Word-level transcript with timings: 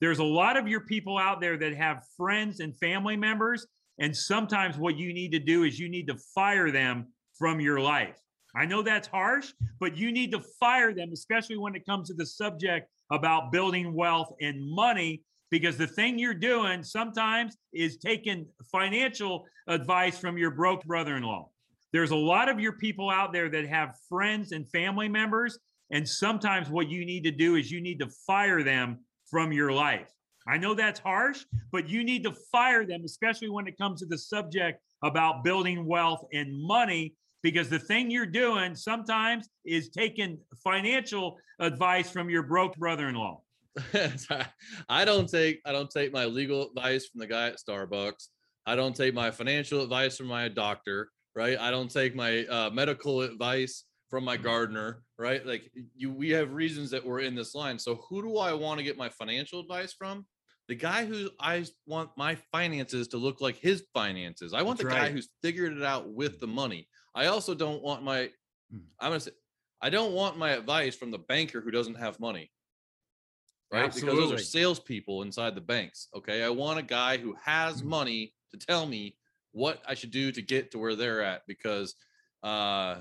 there's 0.00 0.18
a 0.18 0.24
lot 0.24 0.56
of 0.56 0.68
your 0.68 0.80
people 0.80 1.18
out 1.18 1.40
there 1.40 1.56
that 1.56 1.74
have 1.74 2.04
friends 2.16 2.60
and 2.60 2.76
family 2.78 3.16
members. 3.16 3.66
And 3.98 4.16
sometimes 4.16 4.78
what 4.78 4.96
you 4.96 5.12
need 5.12 5.32
to 5.32 5.38
do 5.38 5.64
is 5.64 5.78
you 5.78 5.88
need 5.88 6.06
to 6.08 6.16
fire 6.34 6.70
them 6.70 7.08
from 7.36 7.60
your 7.60 7.80
life. 7.80 8.16
I 8.54 8.64
know 8.64 8.82
that's 8.82 9.08
harsh, 9.08 9.52
but 9.80 9.96
you 9.96 10.12
need 10.12 10.32
to 10.32 10.40
fire 10.60 10.94
them, 10.94 11.10
especially 11.12 11.58
when 11.58 11.74
it 11.74 11.84
comes 11.84 12.08
to 12.08 12.14
the 12.14 12.26
subject 12.26 12.88
about 13.10 13.52
building 13.52 13.92
wealth 13.92 14.32
and 14.40 14.60
money, 14.70 15.22
because 15.50 15.76
the 15.76 15.86
thing 15.86 16.18
you're 16.18 16.34
doing 16.34 16.82
sometimes 16.82 17.56
is 17.72 17.96
taking 17.98 18.46
financial 18.70 19.46
advice 19.66 20.18
from 20.18 20.38
your 20.38 20.50
broke 20.50 20.84
brother 20.84 21.16
in 21.16 21.22
law. 21.22 21.50
There's 21.92 22.10
a 22.10 22.16
lot 22.16 22.48
of 22.48 22.60
your 22.60 22.72
people 22.72 23.10
out 23.10 23.32
there 23.32 23.48
that 23.48 23.66
have 23.66 23.96
friends 24.08 24.52
and 24.52 24.68
family 24.68 25.08
members. 25.08 25.58
And 25.90 26.06
sometimes 26.06 26.68
what 26.68 26.88
you 26.88 27.06
need 27.06 27.24
to 27.24 27.30
do 27.30 27.54
is 27.54 27.70
you 27.70 27.80
need 27.80 27.98
to 28.00 28.08
fire 28.26 28.62
them 28.62 28.98
from 29.30 29.52
your 29.52 29.72
life. 29.72 30.10
I 30.46 30.56
know 30.56 30.74
that's 30.74 31.00
harsh, 31.00 31.44
but 31.72 31.88
you 31.88 32.02
need 32.04 32.24
to 32.24 32.32
fire 32.32 32.86
them, 32.86 33.02
especially 33.04 33.50
when 33.50 33.66
it 33.66 33.76
comes 33.76 34.00
to 34.00 34.06
the 34.06 34.16
subject 34.16 34.80
about 35.04 35.44
building 35.44 35.84
wealth 35.84 36.24
and 36.32 36.50
money, 36.62 37.14
because 37.42 37.68
the 37.68 37.78
thing 37.78 38.10
you're 38.10 38.26
doing 38.26 38.74
sometimes 38.74 39.48
is 39.64 39.90
taking 39.90 40.38
financial 40.64 41.36
advice 41.60 42.10
from 42.10 42.30
your 42.30 42.42
broke 42.42 42.76
brother-in-law. 42.76 43.40
I 44.88 45.04
don't 45.04 45.28
take 45.28 45.60
I 45.64 45.72
don't 45.72 45.90
take 45.90 46.12
my 46.12 46.24
legal 46.24 46.68
advice 46.68 47.06
from 47.06 47.20
the 47.20 47.26
guy 47.26 47.48
at 47.48 47.58
Starbucks. 47.58 48.28
I 48.66 48.74
don't 48.74 48.96
take 48.96 49.14
my 49.14 49.30
financial 49.30 49.82
advice 49.82 50.16
from 50.16 50.26
my 50.26 50.48
doctor, 50.48 51.10
right? 51.36 51.58
I 51.58 51.70
don't 51.70 51.90
take 51.90 52.14
my 52.14 52.44
uh, 52.46 52.70
medical 52.70 53.20
advice 53.20 53.84
from 54.08 54.24
my 54.24 54.36
gardener, 54.36 55.02
right? 55.18 55.44
Like 55.44 55.70
you, 55.94 56.10
we 56.10 56.30
have 56.30 56.52
reasons 56.52 56.90
that 56.90 57.04
we're 57.04 57.20
in 57.20 57.34
this 57.34 57.54
line. 57.54 57.78
So 57.78 57.96
who 58.08 58.22
do 58.22 58.38
I 58.38 58.52
want 58.54 58.78
to 58.78 58.84
get 58.84 58.96
my 58.96 59.08
financial 59.08 59.60
advice 59.60 59.92
from? 59.92 60.26
The 60.68 60.74
guy 60.74 61.06
who 61.06 61.30
I 61.40 61.64
want 61.86 62.10
my 62.16 62.36
finances 62.52 63.08
to 63.08 63.16
look 63.16 63.40
like 63.40 63.56
his 63.56 63.84
finances. 63.94 64.52
I 64.52 64.62
want 64.62 64.78
That's 64.78 64.90
the 64.90 64.94
right. 64.94 65.08
guy 65.08 65.12
who's 65.12 65.28
figured 65.42 65.76
it 65.76 65.82
out 65.82 66.10
with 66.10 66.40
the 66.40 66.46
money. 66.46 66.88
I 67.14 67.26
also 67.26 67.54
don't 67.54 67.82
want 67.82 68.02
my, 68.02 68.30
hmm. 68.70 68.78
I'm 69.00 69.10
gonna 69.10 69.20
say, 69.20 69.30
I 69.80 69.90
don't 69.90 70.12
want 70.12 70.38
my 70.38 70.50
advice 70.50 70.94
from 70.94 71.10
the 71.10 71.18
banker 71.18 71.60
who 71.60 71.70
doesn't 71.70 71.96
have 71.96 72.20
money. 72.20 72.50
Right? 73.72 73.84
Absolutely. 73.84 74.16
Because 74.16 74.30
those 74.30 74.40
are 74.40 74.44
salespeople 74.44 75.22
inside 75.22 75.54
the 75.54 75.60
banks. 75.60 76.08
Okay. 76.14 76.42
I 76.42 76.48
want 76.48 76.78
a 76.78 76.82
guy 76.82 77.18
who 77.18 77.34
has 77.42 77.80
hmm. 77.80 77.88
money 77.88 78.34
to 78.50 78.58
tell 78.58 78.86
me 78.86 79.16
what 79.52 79.82
I 79.86 79.94
should 79.94 80.10
do 80.10 80.32
to 80.32 80.42
get 80.42 80.70
to 80.70 80.78
where 80.78 80.94
they're 80.94 81.22
at 81.22 81.42
because 81.46 81.94
uh 82.42 83.00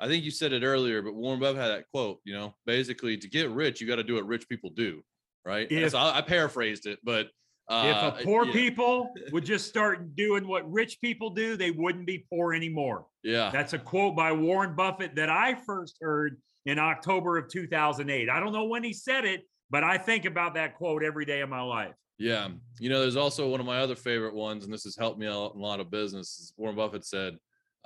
I 0.00 0.06
think 0.06 0.24
you 0.24 0.30
said 0.30 0.52
it 0.52 0.62
earlier, 0.62 1.02
but 1.02 1.14
Warren 1.14 1.40
Buffett 1.40 1.60
had 1.60 1.68
that 1.68 1.84
quote, 1.92 2.20
you 2.24 2.34
know, 2.34 2.54
basically 2.66 3.16
to 3.16 3.28
get 3.28 3.50
rich, 3.50 3.80
you 3.80 3.86
got 3.86 3.96
to 3.96 4.04
do 4.04 4.14
what 4.14 4.26
rich 4.26 4.48
people 4.48 4.70
do. 4.70 5.02
Right. 5.44 5.70
If, 5.70 5.92
so 5.92 5.98
I, 5.98 6.18
I, 6.18 6.20
paraphrased 6.20 6.86
it, 6.86 6.98
but 7.02 7.28
uh, 7.68 8.12
if 8.14 8.20
a 8.20 8.24
poor 8.24 8.44
yeah. 8.44 8.52
people 8.52 9.10
would 9.32 9.44
just 9.44 9.66
start 9.66 10.14
doing 10.14 10.46
what 10.46 10.70
rich 10.70 11.00
people 11.00 11.30
do, 11.30 11.56
they 11.56 11.70
wouldn't 11.70 12.06
be 12.06 12.26
poor 12.30 12.54
anymore. 12.54 13.06
Yeah. 13.22 13.50
That's 13.50 13.72
a 13.72 13.78
quote 13.78 14.14
by 14.14 14.32
Warren 14.32 14.74
Buffett 14.74 15.14
that 15.16 15.30
I 15.30 15.54
first 15.66 15.96
heard 16.00 16.40
in 16.66 16.78
October 16.78 17.38
of 17.38 17.48
2008. 17.48 18.28
I 18.28 18.40
don't 18.40 18.52
know 18.52 18.64
when 18.64 18.84
he 18.84 18.92
said 18.92 19.24
it, 19.24 19.42
but 19.70 19.84
I 19.84 19.98
think 19.98 20.24
about 20.24 20.54
that 20.54 20.76
quote 20.76 21.02
every 21.02 21.24
day 21.24 21.40
of 21.40 21.48
my 21.48 21.62
life. 21.62 21.94
Yeah. 22.18 22.48
You 22.78 22.90
know, 22.90 23.00
there's 23.00 23.16
also 23.16 23.48
one 23.48 23.60
of 23.60 23.66
my 23.66 23.78
other 23.78 23.94
favorite 23.94 24.34
ones, 24.34 24.64
and 24.64 24.72
this 24.72 24.84
has 24.84 24.96
helped 24.96 25.18
me 25.18 25.26
out 25.26 25.54
in 25.54 25.60
a 25.60 25.64
lot 25.64 25.80
of 25.80 25.90
business. 25.90 26.52
Warren 26.56 26.76
Buffett 26.76 27.04
said, 27.04 27.36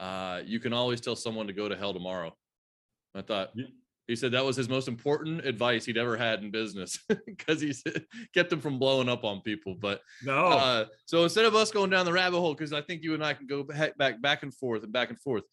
uh, 0.03 0.42
you 0.45 0.58
can 0.58 0.72
always 0.72 1.00
tell 1.00 1.14
someone 1.14 1.47
to 1.47 1.53
go 1.53 1.69
to 1.69 1.77
hell 1.77 1.95
tomorrow. 1.95 2.34
I 3.14 3.22
thought 3.22 3.50
he 4.08 4.17
said 4.17 4.33
that 4.33 4.45
was 4.45 4.56
his 4.56 4.69
most 4.69 4.89
important 4.89 5.47
advice 5.47 5.84
he'd 5.84 5.97
ever 5.97 6.17
had 6.17 6.42
in 6.42 6.50
business 6.50 6.98
because 7.27 7.61
he 7.61 7.72
kept 8.34 8.53
him 8.53 8.61
from 8.61 8.80
blowing 8.80 9.08
up 9.08 9.23
on 9.23 9.42
people. 9.42 9.77
But 9.78 10.00
no, 10.25 10.47
uh, 10.47 10.86
so 11.06 11.23
instead 11.23 11.45
of 11.45 11.55
us 11.55 11.70
going 11.70 11.91
down 11.91 12.05
the 12.05 12.12
rabbit 12.12 12.41
hole, 12.41 12.53
because 12.53 12.73
I 12.73 12.80
think 12.80 13.05
you 13.05 13.14
and 13.14 13.25
I 13.25 13.33
can 13.33 13.47
go 13.47 13.62
back, 13.62 13.97
back, 13.97 14.20
back 14.20 14.42
and 14.42 14.53
forth 14.53 14.83
and 14.83 14.92
back 14.92 15.11
and 15.11 15.20
forth 15.20 15.45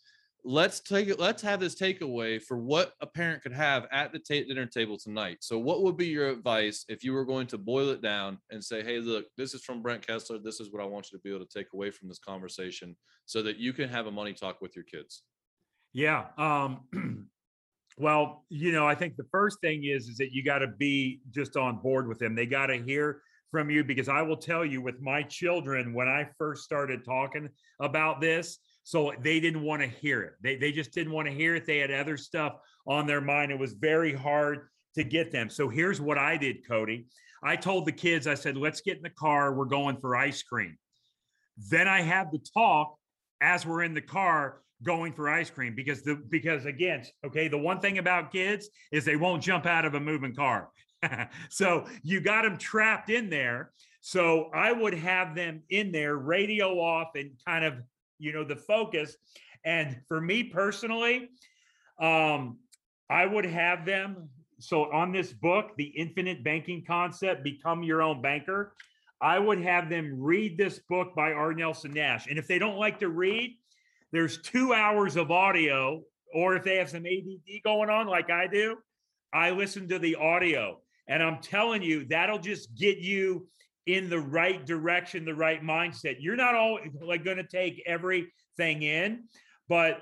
let's 0.49 0.79
take 0.79 1.07
it 1.07 1.19
let's 1.19 1.43
have 1.43 1.59
this 1.59 1.75
takeaway 1.75 2.41
for 2.41 2.57
what 2.57 2.93
a 3.01 3.05
parent 3.05 3.43
could 3.43 3.53
have 3.53 3.85
at 3.91 4.11
the 4.11 4.17
t- 4.17 4.43
dinner 4.45 4.65
table 4.65 4.97
tonight. 4.97 5.37
So 5.41 5.59
what 5.59 5.83
would 5.83 5.95
be 5.95 6.07
your 6.07 6.27
advice 6.29 6.85
if 6.89 7.03
you 7.03 7.13
were 7.13 7.23
going 7.23 7.45
to 7.47 7.57
boil 7.59 7.89
it 7.89 8.01
down 8.01 8.39
and 8.49 8.63
say 8.63 8.83
hey 8.83 8.97
look 8.97 9.27
this 9.37 9.53
is 9.53 9.63
from 9.63 9.83
brent 9.83 10.05
kessler. 10.05 10.39
This 10.39 10.59
is 10.59 10.71
what 10.71 10.81
i 10.81 10.85
want 10.85 11.11
you 11.11 11.19
to 11.19 11.21
be 11.21 11.29
able 11.29 11.45
to 11.45 11.53
take 11.59 11.67
away 11.75 11.91
from 11.91 12.07
this 12.07 12.17
conversation 12.17 12.95
so 13.27 13.43
that 13.43 13.57
you 13.57 13.73
can 13.73 13.89
have 13.89 14.07
a 14.07 14.11
money 14.11 14.33
talk 14.33 14.59
with 14.59 14.75
your 14.75 14.85
kids 14.85 15.21
yeah 15.93 16.25
um 16.39 16.81
well 17.99 18.43
you 18.49 18.71
know 18.71 18.87
i 18.87 18.95
think 18.95 19.17
the 19.17 19.27
first 19.31 19.61
thing 19.61 19.83
is 19.83 20.07
is 20.07 20.17
that 20.17 20.31
you 20.31 20.43
got 20.43 20.59
to 20.59 20.67
be 20.67 21.21
just 21.29 21.57
on 21.57 21.77
board 21.77 22.07
with 22.07 22.17
them. 22.17 22.33
They 22.33 22.47
got 22.47 22.67
to 22.67 22.77
hear 22.77 23.21
from 23.51 23.69
you 23.69 23.83
because 23.83 24.09
i 24.09 24.21
will 24.21 24.37
tell 24.37 24.65
you 24.65 24.81
with 24.81 25.01
my 25.01 25.21
children 25.23 25.93
when 25.93 26.07
i 26.07 26.27
first 26.37 26.63
started 26.63 27.03
talking 27.03 27.49
about 27.79 28.21
this 28.21 28.59
so 28.89 29.13
they 29.21 29.39
didn't 29.39 29.61
want 29.61 29.83
to 29.83 29.87
hear 29.87 30.23
it. 30.23 30.33
They, 30.41 30.55
they 30.55 30.71
just 30.71 30.91
didn't 30.93 31.13
want 31.13 31.27
to 31.27 31.33
hear 31.33 31.53
it. 31.53 31.67
They 31.67 31.77
had 31.77 31.91
other 31.91 32.17
stuff 32.17 32.55
on 32.87 33.05
their 33.05 33.21
mind. 33.21 33.51
It 33.51 33.59
was 33.59 33.73
very 33.73 34.11
hard 34.11 34.67
to 34.95 35.03
get 35.03 35.31
them. 35.31 35.51
So 35.51 35.69
here's 35.69 36.01
what 36.01 36.17
I 36.17 36.37
did, 36.37 36.67
Cody. 36.67 37.05
I 37.43 37.55
told 37.55 37.85
the 37.85 37.91
kids, 37.91 38.25
I 38.25 38.33
said, 38.33 38.57
let's 38.57 38.81
get 38.81 38.97
in 38.97 39.03
the 39.03 39.11
car. 39.11 39.53
We're 39.53 39.65
going 39.65 39.97
for 39.97 40.15
ice 40.15 40.41
cream. 40.41 40.75
Then 41.69 41.87
I 41.87 42.01
had 42.01 42.31
the 42.31 42.39
talk 42.51 42.95
as 43.41 43.63
we're 43.63 43.83
in 43.83 43.93
the 43.93 44.01
car 44.01 44.61
going 44.81 45.13
for 45.13 45.29
ice 45.29 45.51
cream 45.51 45.75
because 45.75 46.01
the 46.01 46.15
because 46.15 46.65
again, 46.65 47.05
okay, 47.23 47.47
the 47.47 47.59
one 47.59 47.81
thing 47.81 47.99
about 47.99 48.31
kids 48.31 48.69
is 48.91 49.05
they 49.05 49.17
won't 49.17 49.43
jump 49.43 49.67
out 49.67 49.85
of 49.85 49.93
a 49.93 49.99
moving 49.99 50.33
car. 50.33 50.69
so 51.49 51.85
you 52.03 52.21
got 52.21 52.43
them 52.43 52.57
trapped 52.57 53.09
in 53.09 53.29
there. 53.29 53.71
So 54.01 54.49
I 54.53 54.71
would 54.71 54.93
have 54.93 55.35
them 55.35 55.61
in 55.69 55.91
there, 55.91 56.17
radio 56.17 56.79
off, 56.79 57.09
and 57.15 57.31
kind 57.45 57.65
of 57.65 57.75
you 58.17 58.33
know 58.33 58.43
the 58.43 58.55
focus. 58.55 59.15
And 59.65 59.97
for 60.07 60.21
me 60.21 60.43
personally 60.43 61.29
um 61.99 62.57
i 63.09 63.25
would 63.25 63.45
have 63.45 63.85
them 63.85 64.29
so 64.59 64.91
on 64.91 65.11
this 65.11 65.31
book 65.31 65.71
the 65.77 65.85
infinite 65.85 66.43
banking 66.43 66.83
concept 66.85 67.43
become 67.43 67.83
your 67.83 68.01
own 68.01 68.21
banker 68.21 68.73
i 69.21 69.37
would 69.37 69.61
have 69.61 69.89
them 69.89 70.15
read 70.17 70.57
this 70.57 70.79
book 70.89 71.13
by 71.15 71.31
r. 71.31 71.53
Nelson 71.53 71.91
nash. 71.93 72.27
And 72.27 72.39
if 72.39 72.47
they 72.47 72.59
don't 72.59 72.77
like 72.77 72.99
to 72.99 73.09
read 73.09 73.55
there's 74.11 74.41
two 74.41 74.73
hours 74.73 75.15
of 75.15 75.29
audio 75.29 76.01
or 76.33 76.55
if 76.55 76.63
they 76.63 76.77
have 76.77 76.89
some 76.89 77.05
add 77.05 77.61
going 77.63 77.89
on 77.89 78.07
like 78.07 78.29
i 78.29 78.47
do 78.47 78.77
i 79.33 79.51
listen 79.51 79.87
to 79.89 79.99
the 79.99 80.15
audio 80.15 80.79
and 81.09 81.21
i'm 81.21 81.41
telling 81.41 81.81
you 81.81 82.05
that'll 82.05 82.39
just 82.39 82.73
get 82.75 82.99
you 82.99 83.45
in 83.89 84.07
the 84.07 84.19
right 84.19 84.65
direction, 84.67 85.25
the 85.25 85.33
right 85.33 85.63
mindset. 85.63 86.17
You're 86.19 86.35
not 86.35 86.53
all 86.53 86.79
like 87.01 87.25
going 87.25 87.37
to 87.37 87.43
take 87.43 87.81
everything 87.87 88.83
in, 88.83 89.23
but 89.67 90.01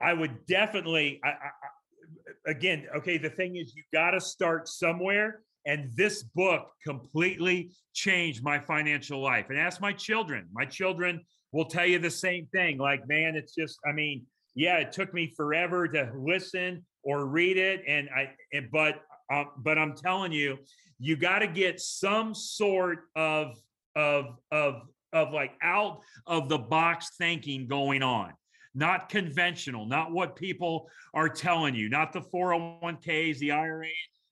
I 0.00 0.12
would 0.12 0.46
definitely, 0.46 1.20
I, 1.24 1.28
I, 1.28 2.50
again, 2.50 2.86
okay, 2.96 3.18
the 3.18 3.30
thing 3.30 3.56
is, 3.56 3.74
you 3.74 3.82
got 3.92 4.12
to 4.12 4.20
start 4.20 4.68
somewhere. 4.68 5.40
And 5.66 5.90
this 5.96 6.22
book 6.22 6.68
completely 6.86 7.72
changed 7.94 8.44
my 8.44 8.60
financial 8.60 9.20
life. 9.20 9.46
And 9.48 9.58
ask 9.58 9.80
my 9.80 9.92
children. 9.92 10.46
My 10.52 10.66
children 10.66 11.22
will 11.52 11.64
tell 11.64 11.86
you 11.86 11.98
the 11.98 12.10
same 12.10 12.46
thing. 12.52 12.78
Like, 12.78 13.08
man, 13.08 13.34
it's 13.34 13.54
just, 13.54 13.78
I 13.88 13.92
mean, 13.92 14.26
yeah, 14.54 14.76
it 14.76 14.92
took 14.92 15.12
me 15.12 15.32
forever 15.36 15.88
to 15.88 16.12
listen 16.14 16.84
or 17.02 17.26
read 17.26 17.56
it. 17.56 17.82
And 17.88 18.08
I, 18.14 18.30
and, 18.52 18.68
but 18.70 19.00
uh, 19.32 19.44
but 19.58 19.78
I'm 19.78 19.94
telling 19.94 20.32
you, 20.32 20.58
you 20.98 21.16
got 21.16 21.40
to 21.40 21.46
get 21.46 21.80
some 21.80 22.34
sort 22.34 23.00
of 23.16 23.56
of 23.96 24.36
of 24.50 24.82
of 25.12 25.32
like 25.32 25.52
out 25.62 26.00
of 26.26 26.48
the 26.48 26.58
box 26.58 27.10
thinking 27.18 27.66
going 27.66 28.02
on. 28.02 28.32
Not 28.74 29.08
conventional 29.08 29.86
not 29.86 30.10
what 30.10 30.34
people 30.34 30.88
are 31.14 31.28
telling 31.28 31.76
you 31.76 31.88
not 31.88 32.12
the 32.12 32.20
401ks 32.20 33.38
the 33.38 33.52
ira 33.52 33.86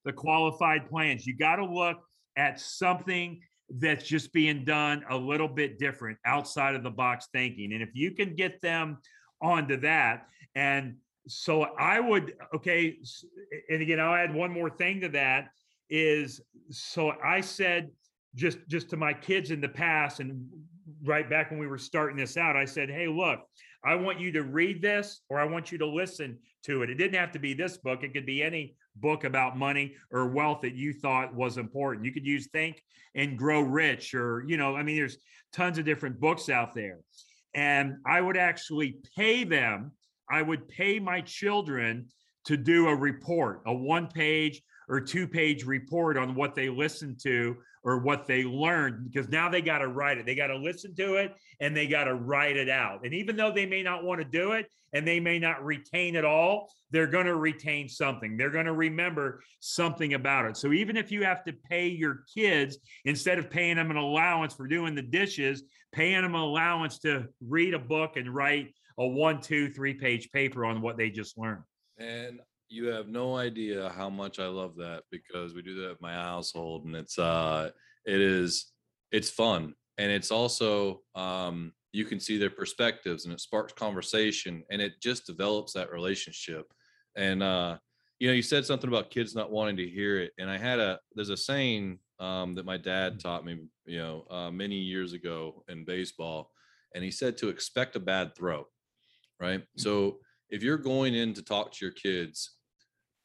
the 0.05 0.13
qualified 0.13 0.89
plans. 0.89 1.27
You 1.27 1.37
got 1.37 1.57
to 1.57 1.65
look 1.65 1.99
at 2.37 2.61
something 2.61 3.41
that's 3.71 4.05
just 4.05 4.33
being 4.33 4.65
done 4.65 5.05
a 5.11 5.17
little 5.17 5.49
bit 5.49 5.79
different 5.79 6.19
outside 6.27 6.75
of 6.75 6.83
the 6.83 6.91
box 6.91 7.29
thinking. 7.33 7.73
And 7.73 7.83
if 7.83 7.91
you 7.95 8.11
can 8.13 8.35
get 8.35 8.61
them 8.61 8.99
onto 9.41 9.79
that 9.81 10.27
and 10.55 10.97
so 11.27 11.63
I 11.79 12.01
would 12.01 12.35
okay, 12.55 12.97
and 13.69 13.83
again, 13.83 14.01
I'll 14.01 14.15
add 14.15 14.35
one 14.35 14.53
more 14.53 14.71
thing 14.71 15.01
to 15.03 15.09
that 15.11 15.49
is 15.91 16.41
so 16.71 17.13
I 17.25 17.41
said 17.41 17.91
just 18.35 18.59
just 18.69 18.91
to 18.91 18.97
my 18.97 19.13
kids 19.13 19.51
in 19.51 19.61
the 19.61 19.69
past 19.69 20.21
and 20.21 20.49
right 21.05 21.29
back 21.29 21.51
when 21.51 21.61
we 21.61 21.67
were 21.67 21.79
starting 21.79 22.17
this 22.17 22.37
out, 22.37 22.57
I 22.57 22.65
said, 22.65 22.91
hey, 22.91 23.09
look, 23.09 23.41
I 23.85 23.95
want 23.95 24.21
you 24.21 24.33
to 24.33 24.43
read 24.43 24.81
this 24.81 25.21
or 25.29 25.39
I 25.39 25.45
want 25.45 25.73
you 25.73 25.79
to 25.79 25.87
listen 25.87 26.39
to 26.65 26.83
it. 26.83 26.91
It 26.91 26.95
didn't 26.95 27.19
have 27.19 27.33
to 27.33 27.39
be 27.39 27.55
this 27.55 27.77
book, 27.77 28.03
it 28.03 28.13
could 28.13 28.27
be 28.27 28.43
any 28.43 28.75
book 28.97 29.25
about 29.25 29.57
money 29.57 29.95
or 30.11 30.29
wealth 30.29 30.61
that 30.63 30.75
you 30.75 30.93
thought 30.93 31.35
was 31.35 31.57
important. 31.57 32.05
You 32.05 32.13
could 32.13 32.27
use 32.27 32.49
Think 32.49 32.83
and 33.15 33.39
Grow 33.39 33.61
Rich, 33.61 34.15
or, 34.15 34.45
you 34.47 34.57
know, 34.57 34.77
I 34.77 34.83
mean, 34.83 34.97
there's 34.97 35.19
tons 35.53 35.79
of 35.79 35.85
different 35.85 36.21
books 36.21 36.49
out 36.49 36.75
there. 36.75 36.99
And 37.55 37.97
I 38.07 38.21
would 38.21 38.37
actually 38.37 38.99
pay 39.17 39.45
them 39.45 39.93
I 40.31 40.43
would 40.43 40.69
pay 40.69 40.99
my 40.99 41.21
children 41.21 42.07
to 42.47 42.57
do 42.57 42.89
a 42.89 42.95
report, 42.95 43.63
a 43.67 43.75
one 43.75 44.09
page 44.09 44.63
or 44.89 45.01
two 45.01 45.27
page 45.29 45.65
report 45.65 46.17
on 46.17 46.35
what 46.35 46.55
they 46.55 46.69
listened 46.69 47.21
to 47.23 47.57
or 47.85 47.99
what 47.99 48.27
they 48.27 48.45
learned 48.45 49.11
because 49.11 49.29
now 49.29 49.49
they 49.49 49.61
got 49.61 49.79
to 49.79 49.89
write 49.89 50.19
it. 50.19 50.27
They 50.27 50.35
got 50.35 50.49
to 50.49 50.57
listen 50.57 50.95
to 50.97 51.17
it 51.17 51.35
and 51.61 51.77
they 51.77 51.87
got 51.87 52.05
to 52.05 52.15
write 52.15 52.57
it 52.57 52.69
out. 52.69 53.05
And 53.05 53.15
even 53.15 53.37
though 53.37 53.53
they 53.53 53.67
may 53.67 53.83
not 53.83 54.05
want 54.05 54.21
to 54.21 54.25
do 54.25 54.53
it 54.53 54.67
and 54.93 55.07
they 55.07 55.19
may 55.19 55.39
not 55.39 55.65
retain 55.65 56.15
it 56.15 56.25
all, 56.25 56.71
they're 56.91 57.07
going 57.07 57.27
to 57.27 57.37
retain 57.37 57.89
something. 57.89 58.37
They're 58.37 58.51
going 58.51 58.67
to 58.67 58.73
remember 58.73 59.43
something 59.61 60.15
about 60.15 60.45
it. 60.45 60.57
So 60.57 60.73
even 60.73 60.97
if 60.97 61.11
you 61.11 61.25
have 61.25 61.43
to 61.45 61.53
pay 61.53 61.89
your 61.89 62.25
kids, 62.33 62.79
instead 63.05 63.39
of 63.39 63.51
paying 63.51 63.77
them 63.77 63.91
an 63.91 63.97
allowance 63.97 64.55
for 64.55 64.69
doing 64.69 64.95
the 64.95 65.03
dishes, 65.03 65.65
paying 65.93 66.23
them 66.23 66.35
an 66.35 66.41
allowance 66.41 66.99
to 67.01 67.27
read 67.41 67.75
a 67.75 67.79
book 67.79 68.17
and 68.17 68.33
write 68.33 68.75
a 68.99 69.07
one, 69.07 69.41
two, 69.41 69.71
three 69.71 69.95
page 69.95 70.31
paper 70.31 70.65
on 70.65 70.81
what 70.81 70.97
they 70.97 71.11
just 71.11 71.39
learned. 71.39 71.63
And 71.99 72.41
you 72.69 72.87
have 72.87 73.09
no 73.09 73.37
idea 73.37 73.93
how 73.97 74.09
much 74.09 74.39
I 74.39 74.47
love 74.47 74.77
that 74.77 75.03
because 75.11 75.55
we 75.55 75.63
do 75.63 75.75
that 75.83 75.91
at 75.91 76.01
my 76.01 76.15
household 76.15 76.87
and 76.87 76.97
it's 76.97 77.19
uh 77.19 77.71
it 78.07 78.21
is 78.21 78.73
it's 79.11 79.31
fun. 79.31 79.75
And 79.99 80.11
it's 80.11 80.31
also 80.31 81.03
um 81.15 81.73
you 81.93 82.05
can 82.07 82.19
see 82.19 82.39
their 82.39 82.51
perspectives 82.51 83.25
and 83.25 83.35
it 83.35 83.41
sparks 83.41 83.75
conversation 83.75 84.65
and 84.71 84.81
it 84.81 84.95
just 85.03 85.27
develops 85.27 85.75
that 85.75 85.93
relationship. 85.93 86.67
And 87.15 87.43
uh 87.43 87.77
you 88.23 88.29
know 88.29 88.35
you 88.35 88.43
said 88.43 88.65
something 88.65 88.89
about 88.89 89.11
kids 89.11 89.35
not 89.35 89.51
wanting 89.51 89.77
to 89.77 89.89
hear 89.89 90.21
it 90.21 90.31
and 90.39 90.49
i 90.49 90.57
had 90.57 90.79
a 90.79 90.97
there's 91.17 91.31
a 91.31 91.37
saying 91.37 91.99
um 92.21 92.55
that 92.55 92.65
my 92.65 92.77
dad 92.77 93.19
taught 93.19 93.45
me 93.45 93.59
you 93.85 93.99
know 93.99 94.25
uh, 94.31 94.49
many 94.49 94.77
years 94.77 95.13
ago 95.13 95.65
in 95.69 95.85
baseball 95.85 96.53
and 96.95 97.03
he 97.03 97.11
said 97.11 97.37
to 97.37 97.49
expect 97.49 97.97
a 97.97 98.01
bad 98.01 98.33
throw 98.37 98.65
right 99.41 99.61
mm-hmm. 99.61 99.81
so 99.81 100.19
if 100.51 100.63
you're 100.63 100.79
going 100.79 101.15
in 101.15 101.33
to 101.33 101.43
talk 101.43 101.73
to 101.73 101.85
your 101.85 101.93
kids 101.93 102.57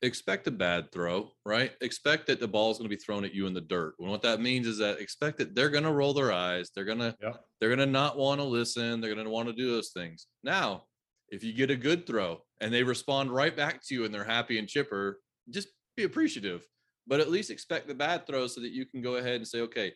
expect 0.02 0.48
a 0.48 0.52
bad 0.52 0.92
throw, 0.92 1.32
right? 1.46 1.72
Expect 1.82 2.28
that 2.28 2.40
the 2.40 2.48
ball 2.48 2.72
is 2.72 2.78
going 2.78 2.90
to 2.90 2.96
be 2.96 3.02
thrown 3.02 3.26
at 3.26 3.34
you 3.34 3.48
in 3.48 3.54
the 3.54 3.62
dirt. 3.62 3.96
And 4.00 4.10
what 4.10 4.22
that 4.22 4.42
means 4.42 4.68
is 4.68 4.78
that 4.78 5.00
expect 5.00 5.38
that 5.40 5.56
they're 5.56 5.70
going 5.70 5.84
to 5.84 5.92
roll 5.92 6.14
their 6.14 6.32
eyes. 6.32 6.70
They're 6.74 6.86
going 6.86 7.00
to 7.00 7.16
Yep. 7.22 7.44
they're 7.60 7.70
going 7.70 7.80
to 7.80 7.86
not 7.86 8.18
want 8.18 8.40
to 8.40 8.46
listen. 8.46 9.02
They're 9.02 9.14
going 9.14 9.26
to 9.26 9.32
want 9.32 9.48
to 9.48 9.56
do 9.56 9.72
those 9.72 9.90
things. 9.90 10.28
Now, 10.44 10.84
if 11.30 11.44
you 11.44 11.52
get 11.52 11.72
a 11.72 11.76
good 11.76 12.06
throw 12.06 12.42
and 12.62 12.74
they 12.74 12.84
respond 12.84 13.32
right 13.32 13.56
back 13.56 13.82
to 13.86 13.96
you 13.96 14.06
and 14.06 14.14
they're 14.14 14.24
happy 14.24 14.60
and 14.60 14.68
chipper, 14.68 15.20
just 15.50 15.70
be 15.96 16.04
appreciative. 16.04 16.66
But 17.08 17.20
at 17.20 17.32
least 17.32 17.50
expect 17.50 17.88
the 17.88 17.96
bad 17.96 18.28
throw 18.28 18.48
so 18.48 18.62
that 18.62 18.72
you 18.72 18.86
can 18.86 19.02
go 19.02 19.16
ahead 19.16 19.36
and 19.36 19.48
say, 19.48 19.62
okay, 19.62 19.94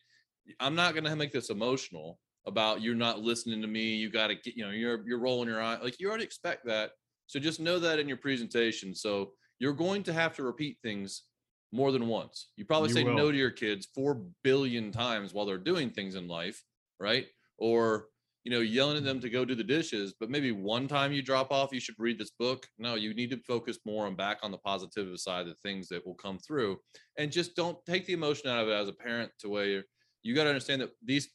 I'm 0.59 0.75
not 0.75 0.93
going 0.93 1.03
to 1.03 1.15
make 1.15 1.31
this 1.31 1.49
emotional 1.49 2.17
about 2.47 2.81
you're 2.81 2.95
not 2.95 3.19
listening 3.19 3.61
to 3.61 3.67
me. 3.67 3.95
You 3.95 4.09
got 4.09 4.27
to 4.27 4.35
get, 4.35 4.55
you 4.55 4.65
know, 4.65 4.71
you're 4.71 5.07
you're 5.07 5.19
rolling 5.19 5.47
your 5.47 5.61
eye. 5.61 5.77
Like 5.81 5.99
you 5.99 6.09
already 6.09 6.23
expect 6.23 6.65
that. 6.65 6.91
So 7.27 7.39
just 7.39 7.59
know 7.59 7.79
that 7.79 7.99
in 7.99 8.07
your 8.07 8.17
presentation. 8.17 8.93
So 8.93 9.31
you're 9.59 9.73
going 9.73 10.03
to 10.03 10.13
have 10.13 10.35
to 10.35 10.43
repeat 10.43 10.77
things 10.83 11.23
more 11.71 11.91
than 11.91 12.07
once. 12.07 12.49
You 12.57 12.65
probably 12.65 12.89
You 12.89 12.95
say 12.95 13.03
no 13.03 13.31
to 13.31 13.38
your 13.38 13.51
kids 13.51 13.88
4 13.95 14.21
billion 14.43 14.91
times 14.91 15.33
while 15.33 15.45
they're 15.45 15.57
doing 15.57 15.89
things 15.89 16.15
in 16.15 16.27
life, 16.27 16.61
right? 16.99 17.27
Or 17.57 18.07
you 18.43 18.51
know, 18.51 18.61
yelling 18.61 18.97
at 18.97 19.03
them 19.03 19.19
to 19.19 19.29
go 19.29 19.45
do 19.45 19.53
the 19.53 19.63
dishes, 19.63 20.15
but 20.19 20.29
maybe 20.29 20.51
one 20.51 20.88
time 20.88 21.11
you 21.11 21.21
drop 21.21 21.51
off, 21.51 21.71
you 21.71 21.79
should 21.79 21.95
read 21.99 22.17
this 22.17 22.31
book. 22.31 22.65
No, 22.79 22.95
you 22.95 23.13
need 23.13 23.29
to 23.29 23.38
focus 23.38 23.77
more 23.85 24.07
on 24.07 24.15
back 24.15 24.39
on 24.41 24.49
the 24.49 24.57
positive 24.57 25.17
side 25.19 25.47
of 25.47 25.59
things 25.59 25.88
that 25.89 26.05
will 26.05 26.15
come 26.15 26.39
through 26.39 26.79
and 27.17 27.31
just 27.31 27.55
don't 27.55 27.77
take 27.85 28.07
the 28.07 28.13
emotion 28.13 28.49
out 28.49 28.63
of 28.63 28.67
it 28.67 28.73
as 28.73 28.88
a 28.88 28.93
parent 28.93 29.31
to 29.39 29.49
where 29.49 29.65
you're, 29.65 29.83
you 30.23 30.33
got 30.33 30.45
to 30.45 30.49
understand 30.49 30.81
that 30.81 30.89
these 31.05 31.29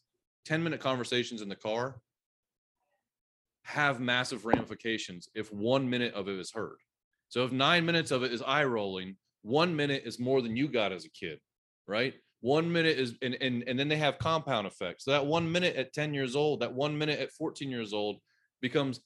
10 0.47 0.63
minute 0.63 0.81
conversations 0.81 1.43
in 1.43 1.49
the 1.49 1.57
car 1.57 2.01
have 3.65 4.01
massive 4.01 4.47
ramifications 4.47 5.29
if 5.35 5.53
one 5.53 5.91
minute 5.91 6.15
of 6.15 6.29
it 6.29 6.39
is 6.39 6.53
heard. 6.53 6.79
So 7.29 7.45
if 7.45 7.51
nine 7.53 7.85
minutes 7.85 8.13
of 8.13 8.23
it 8.23 8.33
is 8.33 8.41
eye 8.43 8.65
rolling, 8.65 9.17
one 9.43 9.75
minute 9.75 10.03
is 10.07 10.21
more 10.21 10.41
than 10.41 10.57
you 10.57 10.69
got 10.69 10.93
as 10.93 11.05
a 11.05 11.11
kid, 11.11 11.41
right? 11.89 12.15
One 12.41 12.71
minute 12.73 12.97
is, 12.97 13.17
and, 13.23 13.37
and, 13.41 13.65
and 13.67 13.79
then 13.79 13.89
they 13.89 13.97
have 13.97 14.19
compound 14.19 14.67
effects. 14.69 15.05
So 15.05 15.11
that 15.11 15.27
one 15.27 15.51
minute 15.51 15.75
at 15.75 15.93
10 15.93 16.15
years 16.15 16.37
old, 16.37 16.61
that 16.61 16.73
one 16.73 16.97
minute 16.97 17.19
at 17.19 17.33
14 17.33 17.69
years 17.69 17.93
old 17.93 18.19
becomes 18.63 19.01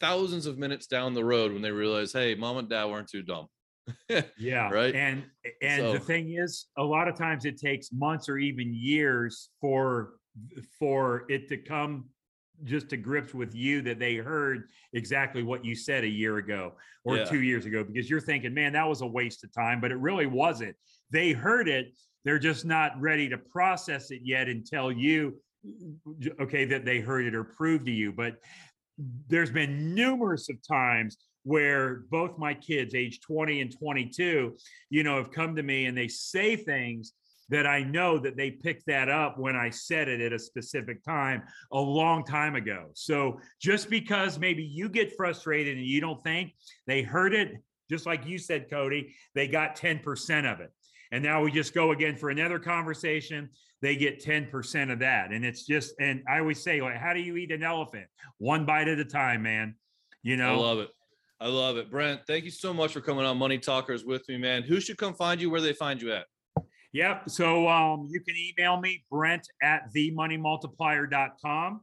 thousands 0.00 0.44
of 0.44 0.58
minutes 0.58 0.86
down 0.86 1.14
the 1.14 1.24
road 1.24 1.52
when 1.54 1.62
they 1.62 1.70
realize, 1.70 2.12
hey, 2.12 2.34
mom 2.34 2.58
and 2.58 2.68
dad 2.68 2.84
weren't 2.86 3.08
too 3.08 3.22
dumb. 3.22 3.46
Yeah. 4.38 4.68
Right? 4.70 4.94
And 4.94 5.24
and 5.62 5.80
So- 5.80 5.92
the 5.94 6.00
thing 6.00 6.34
is, 6.34 6.66
a 6.76 6.82
lot 6.84 7.08
of 7.08 7.16
times 7.16 7.46
it 7.46 7.58
takes 7.58 7.90
months 7.90 8.28
or 8.28 8.36
even 8.36 8.74
years 8.74 9.48
for 9.62 10.14
for 10.78 11.24
it 11.28 11.48
to 11.48 11.56
come 11.56 12.06
just 12.62 12.88
to 12.88 12.96
grips 12.96 13.34
with 13.34 13.54
you 13.54 13.82
that 13.82 13.98
they 13.98 14.14
heard 14.16 14.68
exactly 14.92 15.42
what 15.42 15.64
you 15.64 15.74
said 15.74 16.04
a 16.04 16.08
year 16.08 16.38
ago 16.38 16.72
or 17.04 17.18
Yeah. 17.18 17.24
two 17.24 17.42
years 17.42 17.66
ago 17.66 17.82
because 17.82 18.08
you're 18.08 18.20
thinking, 18.20 18.54
man, 18.54 18.72
that 18.74 18.88
was 18.88 19.00
a 19.00 19.06
waste 19.06 19.42
of 19.44 19.52
time, 19.52 19.80
but 19.80 19.90
it 19.90 19.96
really 19.98 20.26
wasn't. 20.26 20.76
They 21.10 21.32
heard 21.32 21.68
it, 21.68 21.96
they're 22.24 22.38
just 22.38 22.64
not 22.64 22.98
ready 23.00 23.28
to 23.28 23.38
process 23.38 24.10
it 24.10 24.20
yet 24.22 24.48
and 24.48 24.64
tell 24.64 24.92
you, 24.92 25.40
okay, 26.40 26.64
that 26.64 26.84
they 26.84 27.00
heard 27.00 27.26
it 27.26 27.34
or 27.34 27.44
prove 27.44 27.84
to 27.84 27.90
you. 27.90 28.12
But 28.12 28.36
there's 29.28 29.50
been 29.50 29.94
numerous 29.94 30.48
of 30.48 30.56
times 30.66 31.16
where 31.42 32.04
both 32.10 32.38
my 32.38 32.54
kids 32.54 32.94
age 32.94 33.20
20 33.20 33.60
and 33.60 33.70
22 33.76 34.56
you 34.88 35.02
know 35.02 35.16
have 35.16 35.30
come 35.30 35.54
to 35.56 35.62
me 35.62 35.86
and 35.86 35.98
they 35.98 36.08
say 36.08 36.56
things 36.56 37.12
that 37.48 37.66
i 37.66 37.82
know 37.82 38.18
that 38.18 38.36
they 38.36 38.50
picked 38.50 38.86
that 38.86 39.08
up 39.08 39.38
when 39.38 39.56
i 39.56 39.70
said 39.70 40.08
it 40.08 40.20
at 40.20 40.32
a 40.32 40.38
specific 40.38 41.02
time 41.04 41.42
a 41.72 41.78
long 41.78 42.24
time 42.24 42.54
ago 42.54 42.88
so 42.94 43.38
just 43.60 43.90
because 43.90 44.38
maybe 44.38 44.62
you 44.62 44.88
get 44.88 45.16
frustrated 45.16 45.76
and 45.76 45.86
you 45.86 46.00
don't 46.00 46.22
think 46.22 46.54
they 46.86 47.02
heard 47.02 47.34
it 47.34 47.52
just 47.90 48.06
like 48.06 48.26
you 48.26 48.38
said 48.38 48.68
cody 48.70 49.14
they 49.34 49.46
got 49.46 49.76
10% 49.76 50.52
of 50.52 50.60
it 50.60 50.72
and 51.12 51.22
now 51.22 51.42
we 51.42 51.50
just 51.50 51.74
go 51.74 51.92
again 51.92 52.16
for 52.16 52.30
another 52.30 52.58
conversation 52.58 53.48
they 53.82 53.96
get 53.96 54.24
10% 54.24 54.92
of 54.92 54.98
that 55.00 55.30
and 55.30 55.44
it's 55.44 55.66
just 55.66 55.94
and 56.00 56.22
i 56.28 56.38
always 56.38 56.62
say 56.62 56.80
like 56.80 56.96
how 56.96 57.12
do 57.12 57.20
you 57.20 57.36
eat 57.36 57.52
an 57.52 57.62
elephant 57.62 58.06
one 58.38 58.64
bite 58.64 58.88
at 58.88 58.98
a 58.98 59.04
time 59.04 59.42
man 59.42 59.74
you 60.22 60.36
know 60.36 60.54
I 60.54 60.56
love 60.56 60.78
it. 60.78 60.88
I 61.40 61.48
love 61.48 61.76
it. 61.76 61.90
Brent, 61.90 62.22
thank 62.26 62.44
you 62.44 62.50
so 62.50 62.72
much 62.72 62.92
for 62.92 63.02
coming 63.02 63.26
on 63.26 63.36
Money 63.36 63.58
Talkers 63.58 64.04
with 64.04 64.26
me, 64.28 64.38
man. 64.38 64.62
Who 64.62 64.80
should 64.80 64.96
come 64.96 65.14
find 65.14 65.40
you? 65.40 65.50
Where 65.50 65.60
they 65.60 65.74
find 65.74 66.00
you 66.00 66.12
at? 66.12 66.24
Yep. 66.94 67.28
So 67.28 67.68
um, 67.68 68.08
you 68.08 68.20
can 68.20 68.34
email 68.36 68.80
me, 68.80 69.04
Brent 69.10 69.46
at 69.60 69.92
themoneymultiplier.com. 69.94 71.80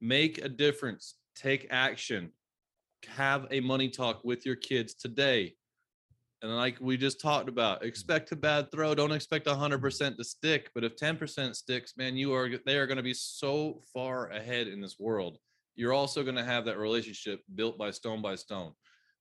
make 0.00 0.38
a 0.38 0.48
difference, 0.48 1.14
take 1.34 1.66
action, 1.70 2.30
have 3.08 3.46
a 3.50 3.60
money 3.60 3.88
talk 3.88 4.22
with 4.24 4.44
your 4.44 4.56
kids 4.56 4.94
today. 4.94 5.54
And 6.42 6.56
like 6.56 6.76
we 6.80 6.96
just 6.96 7.20
talked 7.20 7.48
about, 7.48 7.84
expect 7.84 8.32
a 8.32 8.36
bad 8.36 8.72
throw. 8.72 8.96
Don't 8.96 9.12
expect 9.12 9.46
100% 9.46 10.16
to 10.16 10.24
stick. 10.24 10.70
But 10.74 10.82
if 10.82 10.96
10% 10.96 11.54
sticks, 11.54 11.94
man, 11.96 12.16
you 12.16 12.34
are 12.34 12.50
they 12.66 12.76
are 12.78 12.86
going 12.86 12.96
to 12.96 13.02
be 13.02 13.14
so 13.14 13.80
far 13.94 14.28
ahead 14.30 14.66
in 14.66 14.80
this 14.80 14.98
world. 14.98 15.38
You're 15.76 15.92
also 15.92 16.24
going 16.24 16.34
to 16.34 16.44
have 16.44 16.64
that 16.64 16.78
relationship 16.78 17.40
built 17.54 17.78
by 17.78 17.92
stone 17.92 18.20
by 18.20 18.34
stone. 18.34 18.72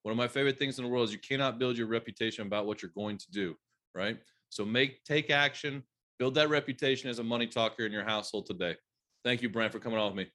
One 0.01 0.12
of 0.12 0.18
my 0.18 0.28
favorite 0.28 0.58
things 0.58 0.80
in 0.80 0.84
the 0.84 0.90
world 0.90 1.10
is 1.10 1.13
you 1.13 1.20
cannot 1.20 1.60
build 1.60 1.78
your 1.78 1.88
reputation 1.88 2.48
about 2.48 2.66
what 2.66 2.82
you're 2.82 2.92
going 2.96 3.18
to 3.20 3.32
do, 3.32 3.56
right? 3.94 4.18
So 4.50 4.66
make 4.66 5.04
take 5.04 5.30
action, 5.30 5.84
build 6.18 6.34
that 6.36 6.50
reputation 6.50 7.10
as 7.10 7.20
a 7.20 7.24
money 7.24 7.46
talker 7.46 7.86
in 7.86 7.92
your 7.92 8.04
household 8.04 8.48
today. 8.48 8.75
Thank 9.24 9.44
you, 9.44 9.50
Brent, 9.50 9.72
for 9.72 9.80
coming 9.80 10.00
on 10.00 10.16
with 10.16 10.25
me. 10.25 10.32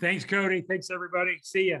Thanks, 0.00 0.24
Cody. 0.24 0.62
Thanks, 0.62 0.90
everybody. 0.90 1.38
See 1.42 1.70
ya. 1.70 1.80